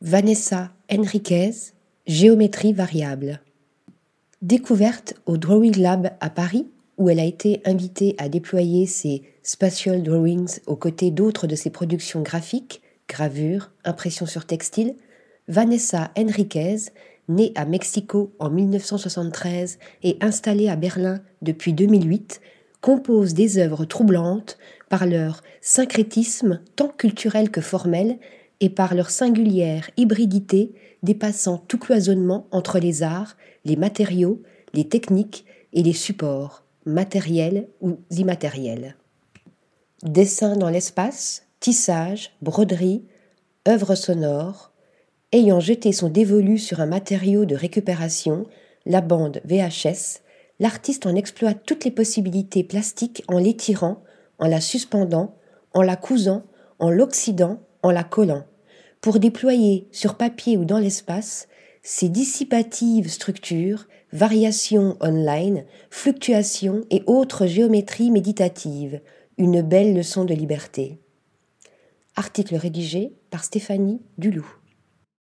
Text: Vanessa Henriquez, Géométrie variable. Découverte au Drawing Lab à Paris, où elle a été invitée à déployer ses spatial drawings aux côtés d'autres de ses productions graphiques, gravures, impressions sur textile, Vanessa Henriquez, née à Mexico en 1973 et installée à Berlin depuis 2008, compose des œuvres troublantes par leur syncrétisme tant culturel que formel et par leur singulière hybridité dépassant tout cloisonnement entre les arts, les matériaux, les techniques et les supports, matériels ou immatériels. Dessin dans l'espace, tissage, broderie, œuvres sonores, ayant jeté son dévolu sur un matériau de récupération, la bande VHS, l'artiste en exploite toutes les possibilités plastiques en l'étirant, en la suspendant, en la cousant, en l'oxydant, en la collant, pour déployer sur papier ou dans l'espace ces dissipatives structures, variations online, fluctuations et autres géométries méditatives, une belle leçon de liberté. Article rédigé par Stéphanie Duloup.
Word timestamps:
Vanessa 0.00 0.70
Henriquez, 0.88 1.50
Géométrie 2.06 2.72
variable. 2.72 3.40
Découverte 4.42 5.14
au 5.26 5.38
Drawing 5.38 5.76
Lab 5.76 6.12
à 6.20 6.30
Paris, 6.30 6.68
où 6.98 7.10
elle 7.10 7.18
a 7.18 7.24
été 7.24 7.60
invitée 7.64 8.14
à 8.18 8.28
déployer 8.28 8.86
ses 8.86 9.24
spatial 9.42 10.04
drawings 10.04 10.60
aux 10.68 10.76
côtés 10.76 11.10
d'autres 11.10 11.48
de 11.48 11.56
ses 11.56 11.70
productions 11.70 12.22
graphiques, 12.22 12.80
gravures, 13.08 13.72
impressions 13.84 14.26
sur 14.26 14.46
textile, 14.46 14.94
Vanessa 15.48 16.12
Henriquez, 16.16 16.92
née 17.28 17.50
à 17.56 17.64
Mexico 17.64 18.30
en 18.38 18.50
1973 18.50 19.80
et 20.04 20.16
installée 20.20 20.68
à 20.68 20.76
Berlin 20.76 21.20
depuis 21.42 21.72
2008, 21.72 22.40
compose 22.80 23.34
des 23.34 23.58
œuvres 23.58 23.84
troublantes 23.84 24.58
par 24.88 25.06
leur 25.06 25.42
syncrétisme 25.60 26.60
tant 26.76 26.86
culturel 26.86 27.50
que 27.50 27.60
formel 27.60 28.20
et 28.60 28.70
par 28.70 28.94
leur 28.94 29.10
singulière 29.10 29.90
hybridité 29.96 30.72
dépassant 31.02 31.58
tout 31.58 31.78
cloisonnement 31.78 32.46
entre 32.50 32.78
les 32.78 33.02
arts, 33.02 33.36
les 33.64 33.76
matériaux, 33.76 34.42
les 34.74 34.88
techniques 34.88 35.44
et 35.72 35.82
les 35.82 35.92
supports, 35.92 36.64
matériels 36.84 37.68
ou 37.80 37.98
immatériels. 38.10 38.96
Dessin 40.02 40.56
dans 40.56 40.70
l'espace, 40.70 41.44
tissage, 41.60 42.32
broderie, 42.42 43.04
œuvres 43.66 43.94
sonores, 43.94 44.72
ayant 45.32 45.60
jeté 45.60 45.92
son 45.92 46.08
dévolu 46.08 46.58
sur 46.58 46.80
un 46.80 46.86
matériau 46.86 47.44
de 47.44 47.54
récupération, 47.54 48.46
la 48.86 49.00
bande 49.00 49.40
VHS, 49.44 50.22
l'artiste 50.60 51.06
en 51.06 51.14
exploite 51.14 51.62
toutes 51.66 51.84
les 51.84 51.90
possibilités 51.90 52.64
plastiques 52.64 53.22
en 53.28 53.38
l'étirant, 53.38 54.02
en 54.38 54.46
la 54.46 54.60
suspendant, 54.60 55.34
en 55.74 55.82
la 55.82 55.96
cousant, 55.96 56.44
en 56.78 56.90
l'oxydant, 56.90 57.60
en 57.82 57.90
la 57.90 58.04
collant, 58.04 58.44
pour 59.00 59.18
déployer 59.18 59.88
sur 59.92 60.16
papier 60.16 60.56
ou 60.56 60.64
dans 60.64 60.78
l'espace 60.78 61.48
ces 61.82 62.08
dissipatives 62.08 63.08
structures, 63.08 63.86
variations 64.12 64.96
online, 65.00 65.64
fluctuations 65.90 66.84
et 66.90 67.02
autres 67.06 67.46
géométries 67.46 68.10
méditatives, 68.10 69.00
une 69.38 69.62
belle 69.62 69.94
leçon 69.94 70.24
de 70.24 70.34
liberté. 70.34 70.98
Article 72.16 72.56
rédigé 72.56 73.12
par 73.30 73.44
Stéphanie 73.44 74.02
Duloup. 74.18 74.58